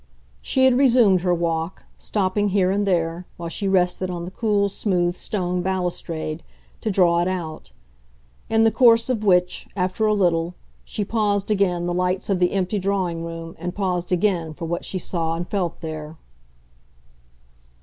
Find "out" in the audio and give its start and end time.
7.27-7.71